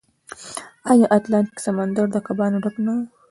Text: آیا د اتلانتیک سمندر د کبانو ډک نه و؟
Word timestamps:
آیا 0.91 1.05
د 1.09 1.11
اتلانتیک 1.17 1.57
سمندر 1.67 2.05
د 2.11 2.17
کبانو 2.27 2.57
ډک 2.63 2.75
نه 2.85 2.93
و؟ 2.97 3.01